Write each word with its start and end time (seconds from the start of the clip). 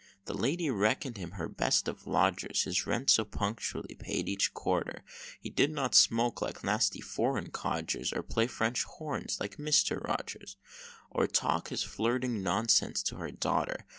The 0.25 0.33
Lady 0.33 0.71
reckon'd 0.71 1.17
him 1.17 1.33
her 1.33 1.47
best 1.47 1.87
of 1.87 2.07
lodgers, 2.07 2.63
His 2.63 2.87
rent 2.87 3.11
so 3.11 3.23
punctually 3.23 3.93
paid 3.93 4.27
each 4.27 4.51
quarter, 4.51 5.03
He 5.39 5.51
did 5.51 5.69
not 5.69 5.93
smoke 5.93 6.41
like 6.41 6.63
nasty 6.63 7.01
foreign 7.01 7.51
codgers 7.51 8.11
Or 8.11 8.23
play 8.23 8.47
French 8.47 8.81
horns 8.83 9.39
like 9.39 9.57
Mr. 9.57 10.03
Rogers 10.03 10.57
Or 11.11 11.27
talk 11.27 11.69
his 11.69 11.83
flirting 11.83 12.41
nonsense 12.41 13.03
to 13.03 13.17
her 13.17 13.29
daughter. 13.29 13.85